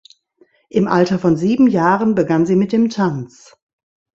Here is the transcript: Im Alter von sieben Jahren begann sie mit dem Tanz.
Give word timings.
Im 0.69 0.87
Alter 0.87 1.19
von 1.19 1.37
sieben 1.37 1.67
Jahren 1.67 2.15
begann 2.15 2.47
sie 2.47 2.55
mit 2.55 2.71
dem 2.71 2.89
Tanz. 2.89 3.53